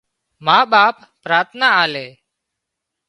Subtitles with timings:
[0.45, 2.07] ما ٻاپ پراٿنا آلي